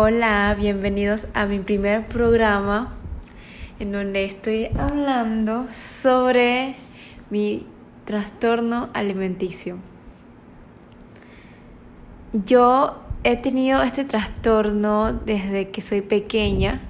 [0.00, 2.94] Hola, bienvenidos a mi primer programa
[3.80, 6.76] en donde estoy hablando sobre
[7.30, 7.66] mi
[8.04, 9.76] trastorno alimenticio.
[12.32, 16.80] Yo he tenido este trastorno desde que soy pequeña.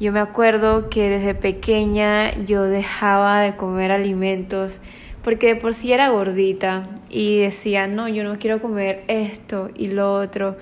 [0.00, 4.80] Yo me acuerdo que desde pequeña yo dejaba de comer alimentos
[5.22, 9.86] porque de por sí era gordita y decía, no, yo no quiero comer esto y
[9.86, 10.56] lo otro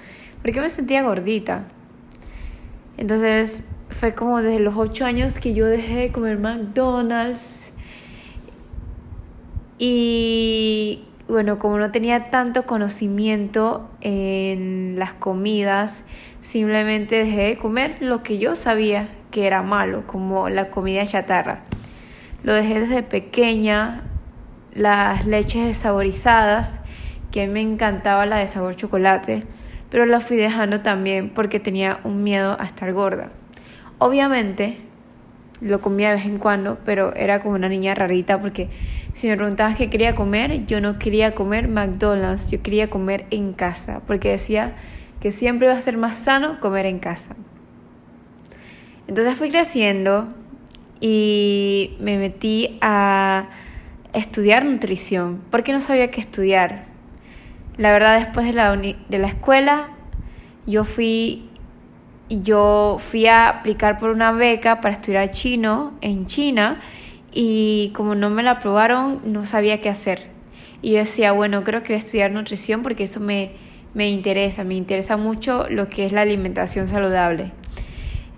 [0.46, 1.64] porque me sentía gordita.
[2.98, 7.73] Entonces fue como desde los 8 años que yo dejé de comer McDonald's.
[9.80, 16.04] Y bueno, como no tenía tanto conocimiento en las comidas,
[16.42, 21.65] simplemente dejé de comer lo que yo sabía que era malo, como la comida chatarra.
[22.45, 24.04] Lo dejé desde pequeña,
[24.73, 26.78] las leches desaborizadas,
[27.32, 29.45] que a mí me encantaba la de sabor chocolate
[29.90, 33.30] pero la fui dejando también porque tenía un miedo a estar gorda.
[33.98, 34.78] Obviamente
[35.60, 38.68] lo comía de vez en cuando, pero era como una niña rarita porque
[39.15, 43.54] si me preguntabas qué quería comer, yo no quería comer McDonald's, yo quería comer en
[43.54, 44.74] casa, porque decía
[45.20, 47.34] que siempre iba a ser más sano comer en casa.
[49.09, 50.28] Entonces fui creciendo
[51.00, 53.48] y me metí a
[54.12, 56.84] estudiar nutrición, porque no sabía qué estudiar.
[57.79, 59.91] La verdad, después de la, de la escuela,
[60.66, 61.51] yo fui,
[62.30, 66.81] yo fui a aplicar por una beca para estudiar chino en China
[67.33, 70.28] y como no me la aprobaron, no sabía qué hacer.
[70.81, 73.53] Y yo decía, bueno, creo que voy a estudiar nutrición porque eso me,
[73.93, 77.53] me interesa, me interesa mucho lo que es la alimentación saludable.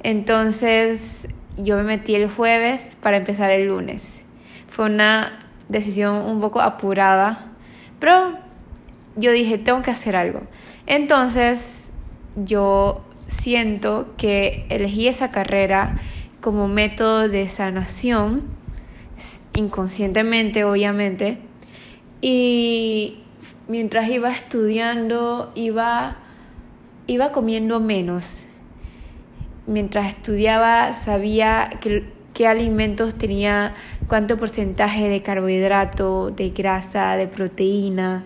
[0.02, 4.25] Entonces yo me metí el jueves para empezar el lunes.
[4.69, 7.47] Fue una decisión un poco apurada,
[8.00, 8.39] pero
[9.19, 10.42] yo dije, tengo que hacer algo.
[10.86, 11.90] Entonces,
[12.36, 16.01] yo siento que elegí esa carrera
[16.40, 18.45] como método de sanación,
[19.55, 21.39] inconscientemente, obviamente,
[22.20, 23.18] y
[23.67, 26.17] mientras iba estudiando, iba,
[27.06, 28.46] iba comiendo menos.
[29.67, 31.70] Mientras estudiaba, sabía
[32.33, 33.74] qué alimentos tenía
[34.06, 38.24] cuánto porcentaje de carbohidrato, de grasa, de proteína,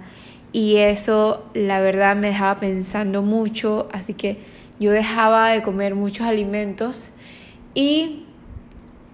[0.52, 4.38] y eso la verdad me dejaba pensando mucho, así que
[4.78, 7.08] yo dejaba de comer muchos alimentos
[7.74, 8.24] y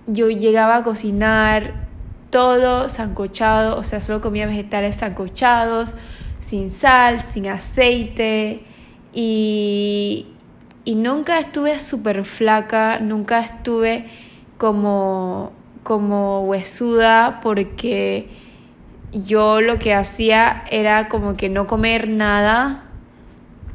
[0.07, 1.87] yo llegaba a cocinar
[2.31, 5.95] todo sancochado, o sea, solo comía vegetales sancochados,
[6.41, 8.63] sin sal, sin aceite
[9.13, 10.27] y,
[10.85, 14.07] y nunca estuve súper flaca, nunca estuve
[14.57, 18.29] como, como huesuda porque
[19.13, 22.85] yo lo que hacía era como que no comer nada.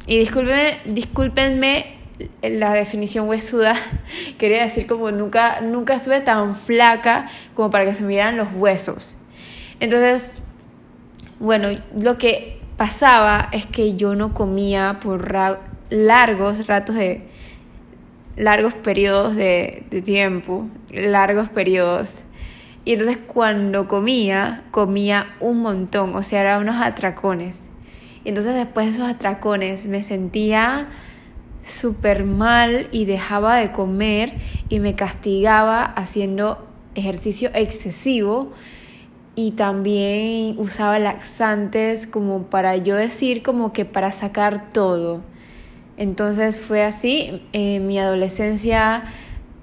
[0.06, 1.96] Y discúlpenme, discúlpenme
[2.42, 3.76] la definición huesuda.
[4.38, 9.16] Quería decir como nunca, nunca estuve tan flaca como para que se me los huesos.
[9.80, 10.42] Entonces,
[11.40, 11.68] bueno,
[11.98, 15.34] lo que pasaba es que yo no comía por
[15.90, 17.28] largos ratos de
[18.36, 22.22] largos periodos de, de tiempo, largos periodos
[22.84, 27.70] y entonces cuando comía, comía un montón, o sea, eran unos atracones.
[28.24, 30.88] Y entonces después de esos atracones me sentía
[31.62, 34.34] súper mal y dejaba de comer
[34.68, 38.52] y me castigaba haciendo ejercicio excesivo
[39.34, 45.22] y también usaba laxantes como para yo decir como que para sacar todo.
[45.96, 49.04] Entonces fue así, en mi adolescencia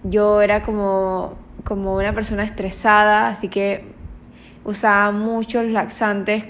[0.04, 3.84] yo era como como una persona estresada, así que
[4.64, 6.46] usaba muchos laxantes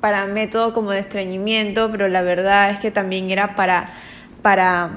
[0.00, 3.86] para método como de estreñimiento, pero la verdad es que también era para,
[4.42, 4.90] para,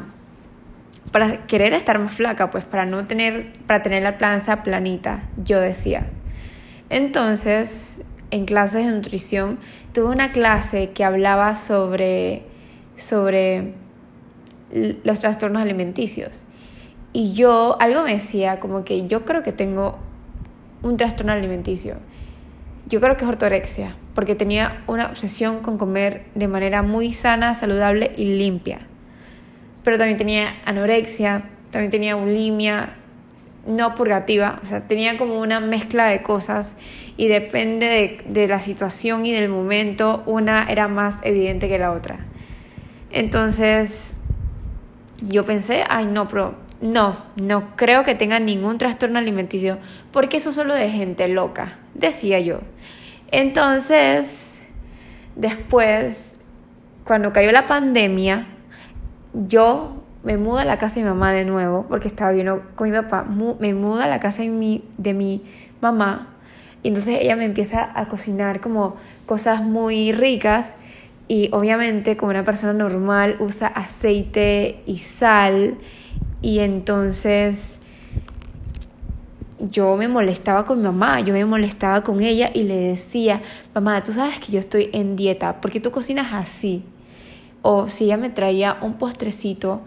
[1.11, 5.59] para querer estar más flaca, pues para no tener, para tener la panza planita, yo
[5.59, 6.07] decía.
[6.89, 9.59] Entonces, en clases de nutrición,
[9.93, 12.43] tuve una clase que hablaba sobre,
[12.95, 13.73] sobre
[15.03, 16.43] los trastornos alimenticios.
[17.13, 19.99] Y yo, algo me decía como que yo creo que tengo
[20.81, 21.95] un trastorno alimenticio.
[22.87, 27.53] Yo creo que es ortorexia, porque tenía una obsesión con comer de manera muy sana,
[27.53, 28.79] saludable y limpia.
[29.83, 32.95] Pero también tenía anorexia, también tenía bulimia,
[33.67, 36.75] no purgativa, o sea, tenía como una mezcla de cosas
[37.17, 41.91] y depende de, de la situación y del momento, una era más evidente que la
[41.91, 42.25] otra.
[43.11, 44.13] Entonces,
[45.21, 49.77] yo pensé, ay no, pero no, no creo que tenga ningún trastorno alimenticio,
[50.11, 52.59] porque eso es solo de gente loca, decía yo.
[53.31, 54.61] Entonces,
[55.35, 56.35] después,
[57.05, 58.47] cuando cayó la pandemia,
[59.33, 62.89] yo me mudo a la casa de mi mamá de nuevo, porque estaba viviendo con
[62.89, 63.25] mi papá,
[63.59, 65.43] me mudo a la casa de mi, de mi
[65.81, 66.27] mamá,
[66.83, 68.95] y entonces ella me empieza a cocinar como
[69.25, 70.75] cosas muy ricas,
[71.27, 75.77] y obviamente como una persona normal usa aceite y sal,
[76.41, 77.79] y entonces
[79.59, 83.41] yo me molestaba con mi mamá, yo me molestaba con ella y le decía,
[83.75, 86.83] mamá, tú sabes que yo estoy en dieta, porque tú cocinas así?
[87.61, 89.81] O si ella me traía un postrecito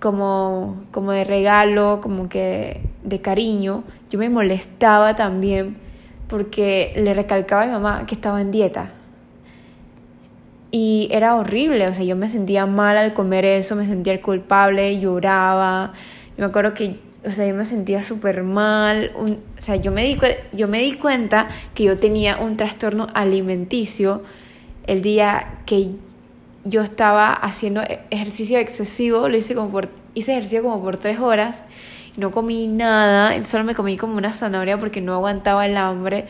[0.00, 5.76] como, como de regalo, como que de cariño, yo me molestaba también
[6.28, 8.92] porque le recalcaba a mi mamá que estaba en dieta.
[10.70, 15.00] Y era horrible, o sea, yo me sentía mal al comer eso, me sentía culpable,
[15.00, 15.92] lloraba.
[16.36, 16.96] Yo me acuerdo que
[17.26, 19.12] o sea, yo me sentía súper mal.
[19.14, 19.26] o
[19.58, 20.18] sea, yo me, di,
[20.52, 24.22] yo me di cuenta que yo tenía un trastorno alimenticio
[24.86, 25.90] el día que
[26.64, 29.28] yo estaba haciendo e-, ejercicio excesivo.
[29.28, 31.64] Lo hice como por, hice ejercicio como por tres horas.
[32.16, 36.26] No comí nada, solo me comí como una zanahoria porque no aguantaba el hambre.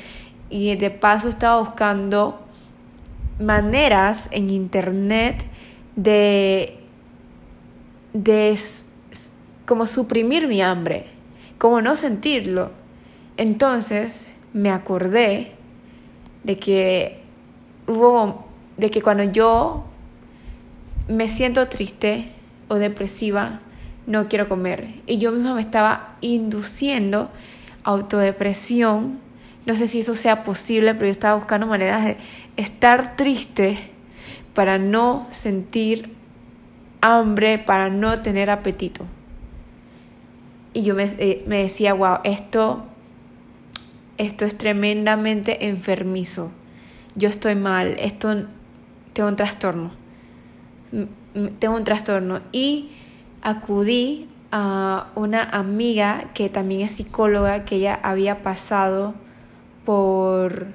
[0.50, 2.40] Y de paso estaba buscando
[3.40, 5.44] maneras en internet
[5.96, 6.78] de,
[8.12, 8.58] de
[9.66, 11.06] como suprimir mi hambre,
[11.58, 12.70] como no sentirlo.
[13.36, 15.52] Entonces me acordé
[16.44, 17.20] de que
[17.86, 18.46] hubo,
[18.76, 19.84] de que cuando yo
[21.08, 22.32] me siento triste
[22.68, 23.60] o depresiva,
[24.06, 24.94] no quiero comer.
[25.06, 27.30] Y yo misma me estaba induciendo
[27.84, 29.18] autodepresión.
[29.66, 32.16] No sé si eso sea posible, pero yo estaba buscando maneras de
[32.60, 33.90] estar triste
[34.54, 36.14] para no sentir
[37.00, 39.04] hambre, para no tener apetito.
[40.72, 42.84] Y yo me, eh, me decía, wow, esto,
[44.18, 46.50] esto es tremendamente enfermizo.
[47.16, 48.44] Yo estoy mal, esto
[49.12, 49.92] tengo un trastorno.
[51.58, 52.40] Tengo un trastorno.
[52.52, 52.90] Y
[53.42, 59.14] acudí a una amiga que también es psicóloga, que ella había pasado
[59.84, 60.66] por,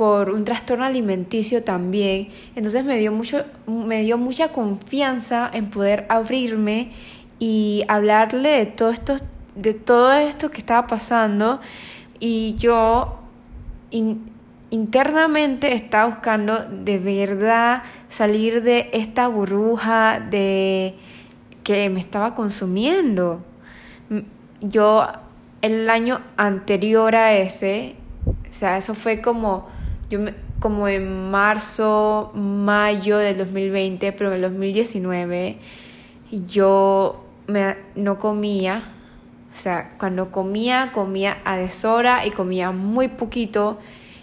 [0.00, 2.28] por un trastorno alimenticio también.
[2.56, 6.92] Entonces me dio, mucho, me dio mucha confianza en poder abrirme
[7.38, 9.16] y hablarle de todo esto,
[9.56, 11.60] de todo esto que estaba pasando
[12.18, 13.18] y yo
[14.70, 20.94] internamente estaba buscando de verdad salir de esta burbuja de
[21.62, 23.44] que me estaba consumiendo.
[24.62, 25.06] Yo
[25.60, 27.96] el año anterior a ese,
[28.26, 29.78] o sea, eso fue como
[30.10, 30.20] yo
[30.58, 35.56] como en marzo, mayo del 2020, pero en el 2019
[36.46, 38.82] yo me, no comía,
[39.54, 43.78] o sea, cuando comía, comía a deshora y comía muy poquito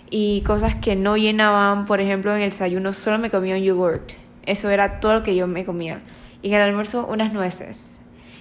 [0.09, 4.11] y cosas que no llenaban, por ejemplo, en el desayuno solo me comía un yogurt.
[4.45, 6.01] Eso era todo lo que yo me comía.
[6.41, 7.97] Y en el almuerzo unas nueces.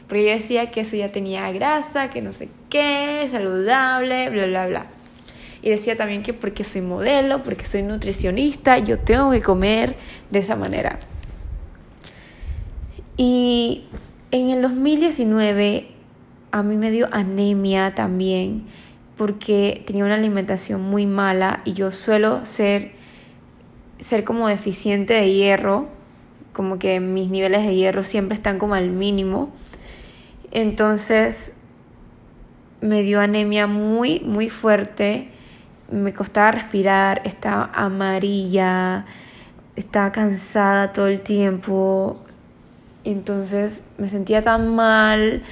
[0.06, 4.66] Porque yo decía que eso ya tenía grasa, que no sé qué, saludable, bla, bla,
[4.68, 4.86] bla.
[5.66, 9.96] Y decía también que porque soy modelo, porque soy nutricionista, yo tengo que comer
[10.30, 11.00] de esa manera.
[13.16, 13.82] Y
[14.30, 15.88] en el 2019
[16.52, 18.66] a mí me dio anemia también
[19.16, 22.92] porque tenía una alimentación muy mala y yo suelo ser,
[23.98, 25.88] ser como deficiente de hierro,
[26.52, 29.50] como que mis niveles de hierro siempre están como al mínimo.
[30.52, 31.54] Entonces
[32.80, 35.32] me dio anemia muy, muy fuerte,
[35.90, 39.06] me costaba respirar, estaba amarilla,
[39.76, 42.22] estaba cansada todo el tiempo,
[43.04, 45.42] entonces me sentía tan mal,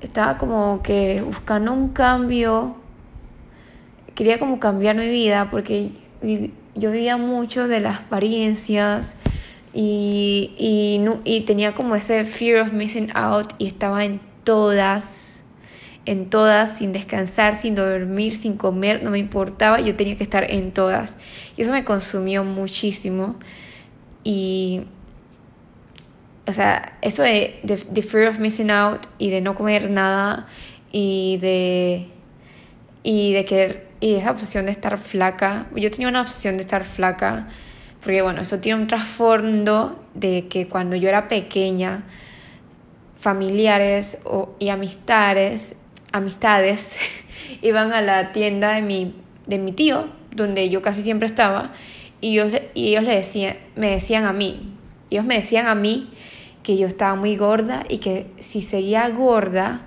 [0.00, 2.76] estaba como que buscando un cambio,
[4.14, 5.92] quería como cambiar mi vida porque
[6.74, 9.16] yo vivía mucho de las apariencias
[9.72, 15.04] y, y, y tenía como ese fear of missing out y estaba en todas,
[16.06, 20.50] en todas, sin descansar, sin dormir, sin comer, no me importaba, yo tenía que estar
[20.50, 21.16] en todas.
[21.56, 23.36] Y eso me consumió muchísimo.
[24.22, 24.82] Y
[26.46, 30.46] o sea, eso de, de, fear of missing out y de no comer nada
[30.92, 32.08] y de,
[33.02, 36.84] y de querer, y esa obsesión de estar flaca, yo tenía una obsesión de estar
[36.84, 37.48] flaca,
[38.02, 42.04] porque bueno, eso tiene un trasfondo de que cuando yo era pequeña,
[43.18, 45.74] familiares o, y amistades,
[46.14, 46.88] amistades
[47.62, 49.14] iban a la tienda de mi,
[49.46, 51.72] de mi tío, donde yo casi siempre estaba,
[52.20, 54.72] y, yo, y ellos le decían, me decían a mí,
[55.10, 56.08] ellos me decían a mí
[56.62, 59.82] que yo estaba muy gorda y que si seguía gorda,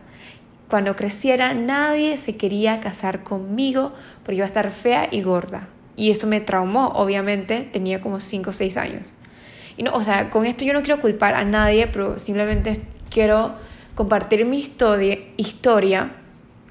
[0.70, 3.94] cuando creciera nadie se quería casar conmigo
[4.24, 5.70] porque iba a estar fea y gorda.
[5.96, 9.08] Y eso me traumó, obviamente, tenía como 5 o 6 años.
[9.78, 13.56] Y no, o sea, con esto yo no quiero culpar a nadie, pero simplemente quiero
[13.98, 16.12] compartir mi historia,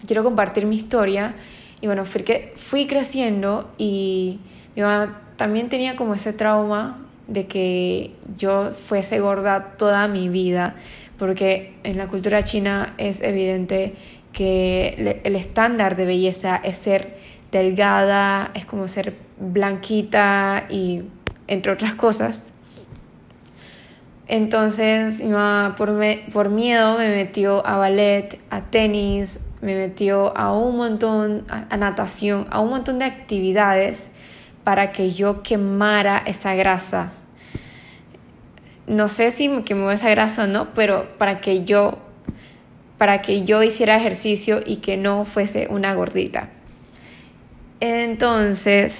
[0.06, 1.34] quiero compartir mi historia.
[1.80, 4.38] Y bueno, fui, fui creciendo y
[4.76, 10.76] mi mamá también tenía como ese trauma de que yo fuese gorda toda mi vida,
[11.18, 13.94] porque en la cultura china es evidente
[14.32, 17.16] que el estándar de belleza es ser
[17.50, 21.02] delgada, es como ser blanquita y
[21.48, 22.52] entre otras cosas.
[24.28, 25.94] Entonces mi mamá por,
[26.32, 32.46] por miedo me metió a ballet, a tenis, me metió a un montón, a, natación,
[32.50, 34.08] a un montón de actividades
[34.64, 37.12] para que yo quemara esa grasa.
[38.86, 41.98] No sé si me quemó esa grasa o no, pero para que yo
[42.98, 46.48] para que yo hiciera ejercicio y que no fuese una gordita.
[47.80, 48.98] Entonces,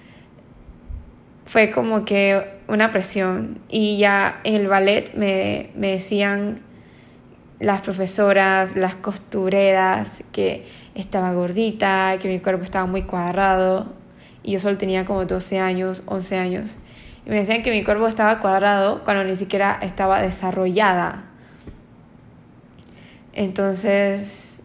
[1.46, 6.60] fue como que una presión y ya en el ballet me, me decían
[7.60, 13.86] las profesoras, las costureras, que estaba gordita, que mi cuerpo estaba muy cuadrado.
[14.42, 16.70] Y yo solo tenía como 12 años, 11 años.
[17.26, 21.24] Y me decían que mi cuerpo estaba cuadrado cuando ni siquiera estaba desarrollada.
[23.32, 24.60] Entonces,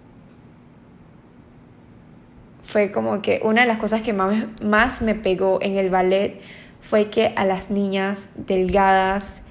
[2.64, 6.42] fue como que una de las cosas que más, más me pegó en el ballet
[6.84, 9.42] fue que a las niñas delgadas,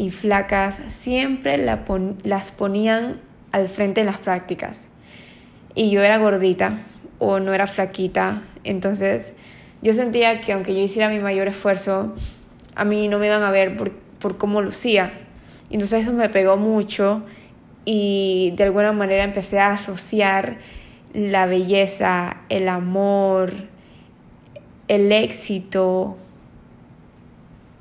[0.00, 3.20] y flacas siempre las ponían
[3.52, 4.80] al frente en las prácticas.
[5.74, 6.78] Y yo era gordita
[7.18, 9.34] o no era flaquita, entonces
[9.82, 12.14] yo sentía que aunque yo hiciera mi mayor esfuerzo,
[12.74, 15.12] a mí no me iban a ver por, por cómo lucía.
[15.68, 17.22] Entonces eso me pegó mucho
[17.84, 20.56] y de alguna manera empecé a asociar
[21.12, 23.52] la belleza, el amor,
[24.88, 26.16] el éxito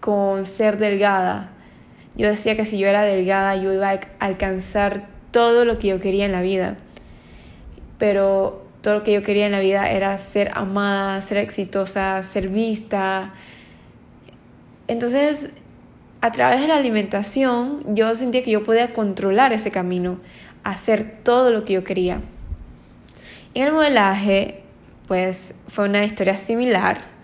[0.09, 1.51] con ser delgada.
[2.15, 5.99] Yo decía que si yo era delgada yo iba a alcanzar todo lo que yo
[5.99, 6.77] quería en la vida.
[7.99, 12.49] Pero todo lo que yo quería en la vida era ser amada, ser exitosa, ser
[12.49, 13.35] vista.
[14.87, 15.51] Entonces,
[16.21, 20.17] a través de la alimentación, yo sentía que yo podía controlar ese camino,
[20.63, 22.19] hacer todo lo que yo quería.
[23.53, 24.63] En el modelaje,
[25.07, 27.18] pues fue una historia similar.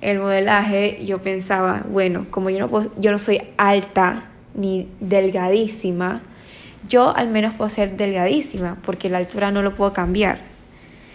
[0.00, 6.22] El modelaje yo pensaba, bueno, como yo no, yo no soy alta, ni delgadísima,
[6.88, 10.40] yo al menos puedo ser delgadísima porque la altura no lo puedo cambiar.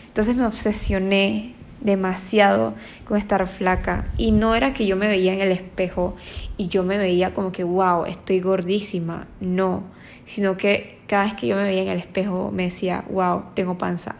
[0.08, 2.74] Entonces me obsesioné demasiado
[3.06, 6.16] con estar flaca y no era que yo me veía en el espejo
[6.58, 9.84] y yo me veía como que wow, estoy gordísima, no,
[10.26, 13.78] sino que cada vez que yo me veía en el espejo me decía wow, tengo
[13.78, 14.16] panza,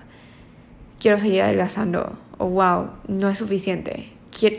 [1.00, 4.10] quiero seguir adelgazando o wow, no es suficiente,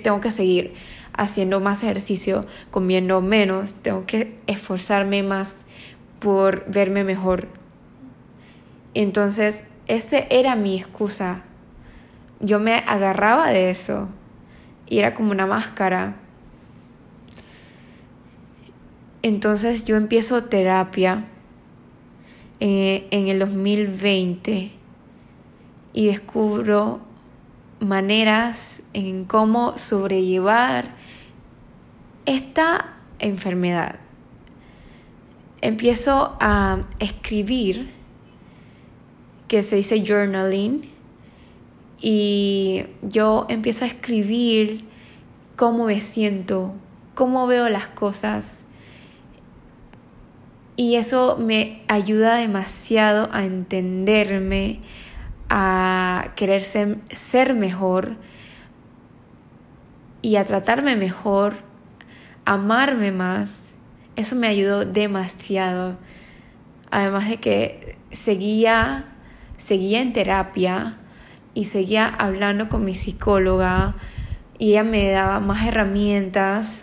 [0.02, 0.74] tengo que seguir
[1.12, 5.64] haciendo más ejercicio, comiendo menos, tengo que esforzarme más
[6.18, 7.48] por verme mejor.
[8.94, 11.42] Entonces, esa era mi excusa.
[12.40, 14.08] Yo me agarraba de eso
[14.88, 16.16] y era como una máscara.
[19.22, 21.24] Entonces yo empiezo terapia
[22.60, 24.70] eh, en el 2020
[25.92, 27.00] y descubro
[27.80, 30.94] maneras en cómo sobrellevar
[32.24, 33.96] esta enfermedad.
[35.60, 37.90] Empiezo a escribir,
[39.48, 40.90] que se dice journaling,
[42.00, 44.86] y yo empiezo a escribir
[45.56, 46.72] cómo me siento,
[47.14, 48.62] cómo veo las cosas.
[50.76, 54.80] Y eso me ayuda demasiado a entenderme,
[55.50, 58.16] a querer ser, ser mejor
[60.26, 61.54] y a tratarme mejor
[62.44, 63.72] amarme más,
[64.16, 65.98] eso me ayudó demasiado.
[66.90, 69.04] Además de que seguía,
[69.56, 70.94] seguía en terapia
[71.54, 73.94] y seguía hablando con mi psicóloga
[74.58, 76.82] y ella me daba más herramientas,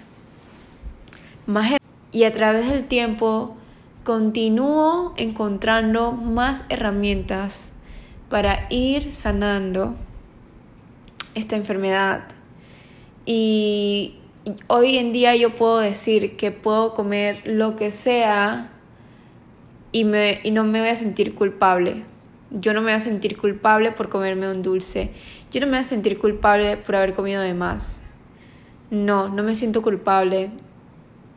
[1.45, 1.73] más
[2.13, 3.57] y a través del tiempo
[4.05, 7.73] continúo encontrando más herramientas
[8.29, 9.95] para ir sanando
[11.35, 12.23] esta enfermedad.
[13.25, 14.15] Y
[14.67, 18.71] hoy en día yo puedo decir que puedo comer lo que sea
[19.91, 22.03] y, me, y no me voy a sentir culpable.
[22.51, 25.11] Yo no me voy a sentir culpable por comerme un dulce.
[25.51, 28.01] Yo no me voy a sentir culpable por haber comido de más.
[28.91, 30.51] No, no me siento culpable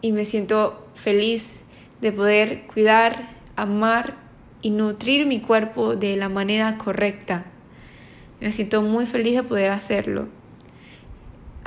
[0.02, 1.62] y me siento feliz
[2.00, 4.16] de poder cuidar, amar
[4.61, 7.47] y nutrir mi cuerpo de la manera correcta.
[8.40, 10.28] Me siento muy feliz de poder hacerlo.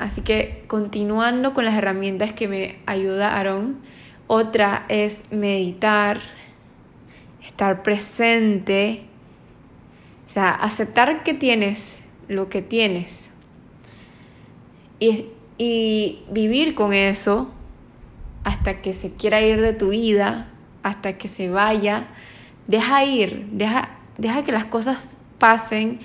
[0.00, 3.80] Así que continuando con las herramientas que me ayudaron,
[4.28, 6.20] otra es meditar,
[7.46, 9.02] estar presente,
[10.26, 13.28] o sea, aceptar que tienes lo que tienes
[14.98, 15.26] y,
[15.58, 17.50] y vivir con eso
[18.42, 20.48] hasta que se quiera ir de tu vida,
[20.82, 22.06] hasta que se vaya.
[22.66, 25.98] Deja ir, deja, deja que las cosas pasen,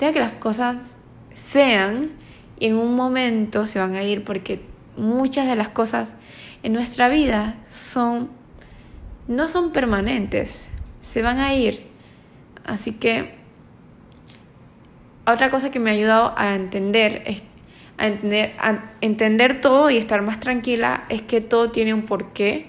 [0.00, 0.96] deja que las cosas
[1.34, 2.25] sean
[2.58, 4.60] y en un momento se van a ir porque
[4.96, 6.16] muchas de las cosas
[6.62, 8.30] en nuestra vida son
[9.28, 10.70] no son permanentes,
[11.00, 11.84] se van a ir.
[12.64, 13.34] Así que
[15.26, 17.42] otra cosa que me ha ayudado a entender es
[17.98, 22.68] a entender, a entender todo y estar más tranquila es que todo tiene un porqué.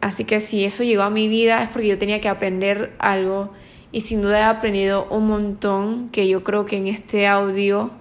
[0.00, 3.52] Así que si eso llegó a mi vida es porque yo tenía que aprender algo
[3.92, 7.92] y sin duda he aprendido un montón que yo creo que en este audio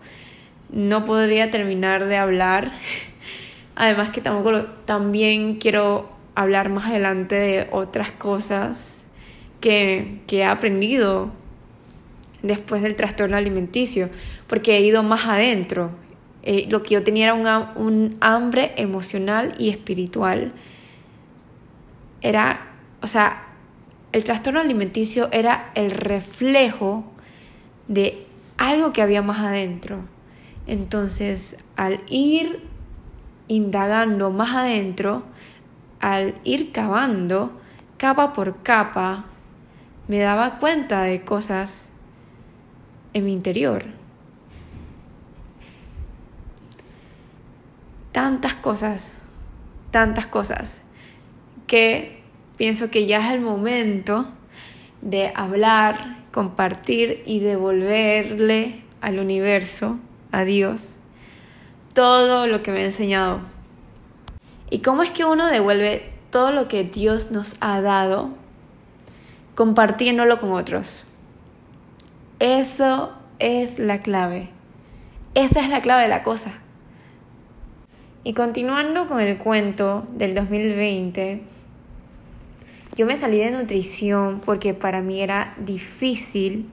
[0.72, 2.72] no podría terminar de hablar.
[3.76, 9.04] Además que tampoco también quiero hablar más adelante de otras cosas
[9.60, 11.32] que, que he aprendido
[12.42, 14.10] después del trastorno alimenticio,
[14.48, 15.92] porque he ido más adentro.
[16.44, 20.54] Eh, lo que yo tenía era un, un hambre emocional y espiritual.
[22.22, 23.48] Era, o sea,
[24.12, 27.06] el trastorno alimenticio era el reflejo
[27.88, 28.26] de
[28.58, 30.04] algo que había más adentro.
[30.72, 32.62] Entonces, al ir
[33.50, 35.24] indagando más adentro,
[36.00, 37.60] al ir cavando
[37.98, 39.26] capa por capa,
[40.08, 41.90] me daba cuenta de cosas
[43.12, 43.84] en mi interior.
[48.14, 49.14] Tantas cosas,
[49.92, 50.80] tantas cosas,
[51.68, 52.22] que
[52.56, 54.30] pienso que ya es el momento
[55.02, 60.00] de hablar, compartir y devolverle al universo,
[60.32, 60.98] a Dios,
[61.94, 63.42] todo lo que me ha enseñado.
[64.70, 68.30] ¿Y cómo es que uno devuelve todo lo que Dios nos ha dado
[69.56, 71.06] compartiéndolo con otros?
[72.40, 74.50] Eso es la clave.
[75.34, 76.54] Esa es la clave de la cosa.
[78.24, 81.42] Y continuando con el cuento del 2020,
[82.96, 86.70] yo me salí de nutrición porque para mí era difícil,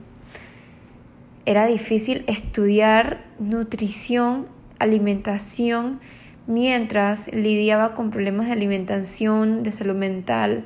[1.49, 4.45] era difícil estudiar nutrición,
[4.77, 5.99] alimentación,
[6.45, 10.63] mientras lidiaba con problemas de alimentación, de salud mental.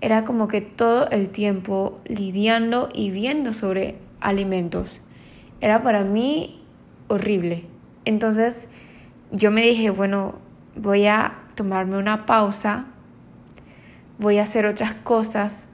[0.00, 5.02] Era como que todo el tiempo lidiando y viendo sobre alimentos.
[5.60, 6.64] Era para mí
[7.06, 7.66] horrible.
[8.04, 8.68] Entonces
[9.30, 10.34] yo me dije, bueno,
[10.74, 12.86] voy a tomarme una pausa,
[14.18, 15.68] voy a hacer otras cosas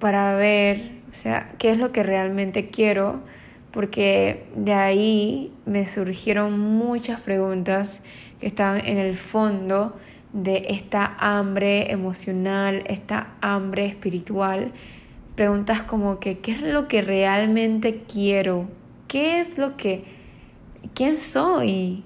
[0.00, 3.22] para ver, o sea, qué es lo que realmente quiero,
[3.74, 8.04] porque de ahí me surgieron muchas preguntas
[8.38, 9.96] que estaban en el fondo
[10.32, 14.72] de esta hambre emocional, esta hambre espiritual
[15.34, 18.68] preguntas como que, ¿qué es lo que realmente quiero?
[19.08, 20.04] ¿Qué es lo que,
[20.94, 22.04] quién soy?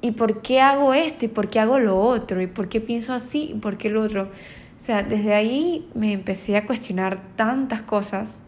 [0.00, 1.26] ¿Y por qué hago esto?
[1.26, 2.40] ¿Y por qué hago lo otro?
[2.40, 3.50] ¿Y por qué pienso así?
[3.52, 4.22] ¿Y por qué lo otro?
[4.22, 8.40] O sea, desde ahí me empecé a cuestionar tantas cosas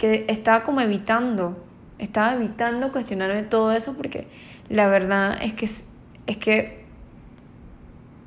[0.00, 1.62] que estaba como evitando,
[1.98, 4.26] estaba evitando cuestionarme todo eso porque
[4.70, 6.84] la verdad es que, es que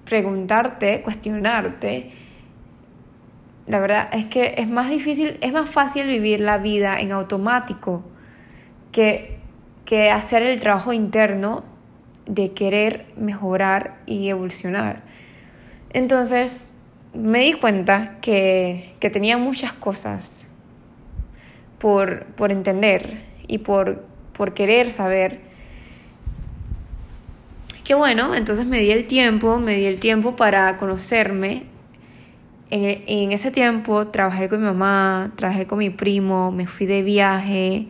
[0.06, 2.12] preguntarte, cuestionarte,
[3.66, 8.04] la verdad es que es más difícil, es más fácil vivir la vida en automático
[8.92, 9.40] que,
[9.84, 11.64] que hacer el trabajo interno
[12.28, 15.02] de querer mejorar y evolucionar.
[15.92, 16.72] Entonces
[17.16, 20.43] me di cuenta que, que tenía muchas cosas
[21.84, 25.42] por, por entender y por, por querer saber.
[27.84, 31.64] Que bueno, entonces me di el tiempo, me di el tiempo para conocerme,
[32.70, 37.88] en, ese tiempo trabajé con mi mamá, trabajé con mi primo, me fui de viaje,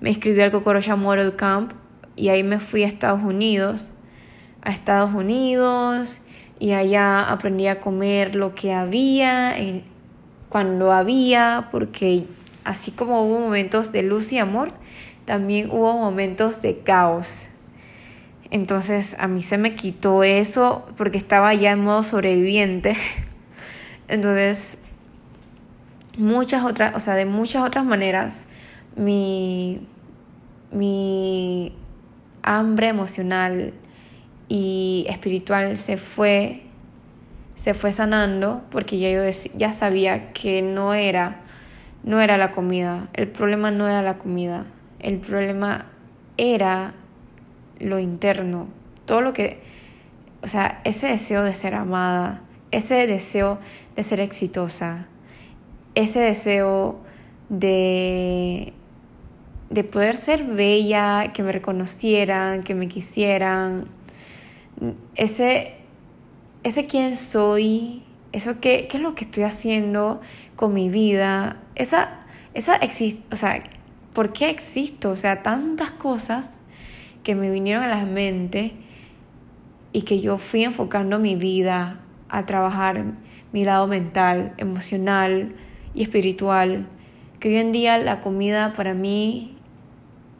[0.00, 1.70] me inscribí al Cocorocha Model Camp
[2.16, 3.92] y ahí me fui a Estados Unidos,
[4.62, 6.22] a Estados Unidos
[6.58, 9.54] y allá aprendí a comer lo que había,
[10.48, 12.26] cuando había, porque
[12.68, 14.72] así como hubo momentos de luz y amor,
[15.24, 17.48] también hubo momentos de caos.
[18.50, 22.96] Entonces a mí se me quitó eso porque estaba ya en modo sobreviviente
[24.08, 24.78] entonces,
[26.16, 28.42] muchas otras, o sea, de muchas otras maneras,
[28.96, 29.80] mi,
[30.70, 31.72] mi
[32.42, 33.72] hambre emocional
[34.48, 36.62] y espiritual se fue,
[37.54, 39.22] se fue sanando porque ya yo
[39.54, 41.47] ya sabía que no era,
[42.02, 44.66] no era la comida, el problema no era la comida,
[45.00, 45.86] el problema
[46.36, 46.94] era
[47.78, 48.68] lo interno,
[49.04, 49.60] todo lo que,
[50.42, 53.58] o sea, ese deseo de ser amada, ese deseo
[53.96, 55.06] de ser exitosa,
[55.94, 57.00] ese deseo
[57.48, 58.72] de,
[59.70, 63.86] de poder ser bella, que me reconocieran, que me quisieran,
[65.16, 65.74] ese,
[66.62, 70.20] ese quién soy, eso qué, qué es lo que estoy haciendo
[70.56, 72.20] con mi vida, esa,
[72.54, 72.80] esa
[73.30, 73.62] o sea,
[74.12, 75.10] ¿por qué existo?
[75.10, 76.60] O sea, tantas cosas
[77.22, 78.72] que me vinieron a la mente
[79.92, 83.04] y que yo fui enfocando mi vida a trabajar
[83.52, 85.54] mi lado mental, emocional
[85.94, 86.86] y espiritual,
[87.40, 89.56] que hoy en día la comida para mí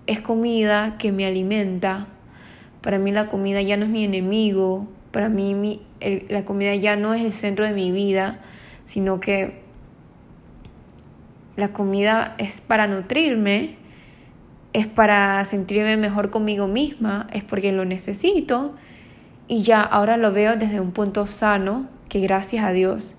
[0.06, 2.06] es comida que me alimenta,
[2.82, 5.82] para mí la comida ya no es mi enemigo, para mí
[6.28, 8.40] la comida ya no es el centro de mi vida,
[8.86, 9.62] sino que
[11.56, 13.76] la comida es para nutrirme,
[14.72, 18.74] es para sentirme mejor conmigo misma, es porque lo necesito.
[19.48, 23.16] Y ya ahora lo veo desde un punto sano, que gracias a Dios,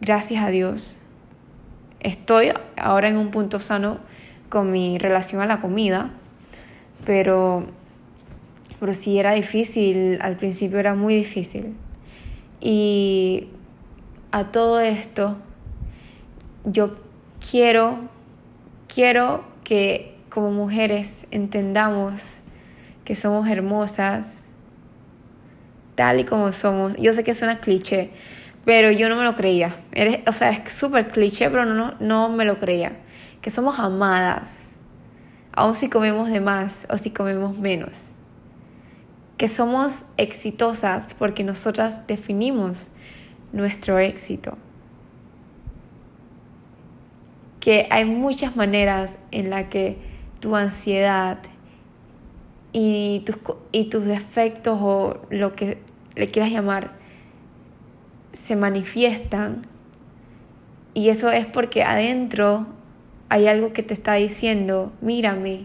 [0.00, 0.96] gracias a Dios,
[2.00, 3.98] estoy ahora en un punto sano
[4.48, 6.10] con mi relación a la comida,
[7.04, 7.66] pero,
[8.78, 11.74] pero sí era difícil, al principio era muy difícil.
[12.60, 13.48] Y
[14.30, 15.36] a todo esto,
[16.64, 16.96] yo
[17.50, 17.98] quiero,
[18.92, 22.38] quiero que como mujeres entendamos
[23.04, 24.52] que somos hermosas
[25.94, 26.96] tal y como somos.
[26.96, 28.10] Yo sé que suena cliché,
[28.64, 29.76] pero yo no me lo creía.
[30.26, 32.92] o sea, es súper cliché, pero no, no me lo creía.
[33.40, 34.78] Que somos amadas,
[35.52, 38.17] aun si comemos de más o si comemos menos.
[39.38, 42.88] Que somos exitosas porque nosotras definimos
[43.52, 44.58] nuestro éxito.
[47.60, 49.96] Que hay muchas maneras en las que
[50.40, 51.38] tu ansiedad
[52.74, 53.36] y tus,
[53.72, 55.78] y tus defectos o lo que
[56.14, 56.92] le quieras llamar
[58.34, 59.62] se manifiestan
[60.98, 62.66] y eso es porque adentro
[63.28, 65.64] hay algo que te está diciendo, mírame,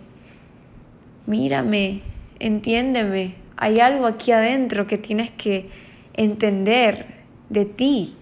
[1.25, 2.01] mírame,
[2.37, 5.69] entiéndeme, hay algo aquí adentro que tienes que
[6.13, 7.05] entender
[7.49, 8.15] de ti.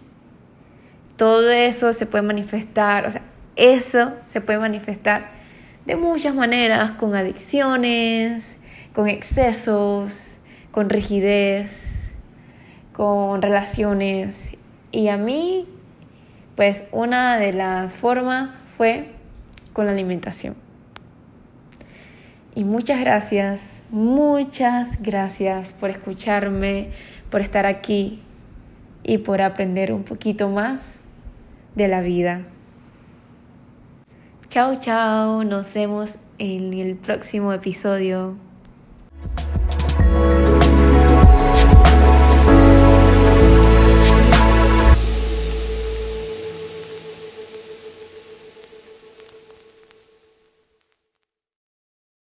[1.15, 3.21] Todo eso se puede manifestar, o sea,
[3.55, 5.31] eso se puede manifestar
[5.85, 8.59] de muchas maneras, con adicciones,
[8.93, 10.39] con excesos,
[10.71, 12.11] con rigidez,
[12.93, 14.55] con relaciones.
[14.91, 15.67] Y a mí,
[16.55, 19.11] pues una de las formas fue
[19.73, 20.55] con la alimentación.
[22.53, 26.89] Y muchas gracias, muchas gracias por escucharme,
[27.29, 28.21] por estar aquí
[29.03, 31.01] y por aprender un poquito más
[31.75, 32.43] de la vida.
[34.49, 38.35] Chao, chao, nos vemos en el próximo episodio.